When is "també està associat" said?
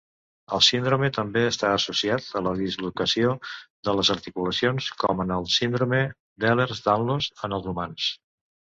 1.17-2.31